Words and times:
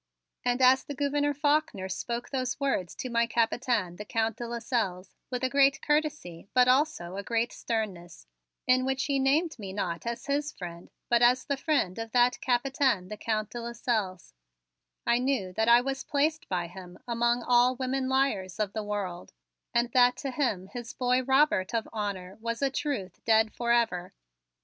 And 0.43 0.63
as 0.63 0.83
the 0.83 0.95
Gouverneur 0.95 1.35
Faulkner 1.35 1.87
spoke 1.87 2.31
those 2.31 2.59
words 2.59 2.95
to 2.95 3.09
my 3.11 3.27
Capitaine, 3.27 3.97
the 3.97 4.03
Count 4.03 4.37
de 4.37 4.47
Lasselles, 4.47 5.13
with 5.29 5.43
a 5.43 5.47
great 5.49 5.79
courtesy 5.83 6.47
but 6.55 6.67
also 6.67 7.17
a 7.17 7.21
great 7.23 7.51
sternness, 7.53 8.25
in 8.65 8.83
which 8.83 9.03
he 9.05 9.19
named 9.19 9.59
me 9.59 9.73
not 9.73 10.07
as 10.07 10.25
his 10.25 10.51
friend 10.51 10.89
but 11.07 11.21
as 11.21 11.45
the 11.45 11.55
friend 11.55 11.99
of 11.99 12.13
that 12.13 12.41
Capitaine, 12.41 13.09
the 13.09 13.15
Count 13.17 13.51
de 13.51 13.61
Lasselles, 13.61 14.33
I 15.05 15.19
knew 15.19 15.53
that 15.53 15.69
I 15.69 15.81
was 15.81 16.03
placed 16.03 16.49
by 16.49 16.65
him 16.65 16.97
among 17.07 17.43
all 17.43 17.75
women 17.75 18.09
liars 18.09 18.59
of 18.59 18.73
the 18.73 18.83
world 18.83 19.33
and 19.71 19.91
that 19.91 20.17
to 20.17 20.31
him 20.31 20.65
his 20.69 20.93
boy 20.93 21.21
Robert 21.21 21.75
of 21.75 21.87
honor 21.93 22.39
was 22.41 22.63
of 22.63 22.69
a 22.69 22.71
truth 22.71 23.23
dead 23.23 23.53
forever. 23.53 24.13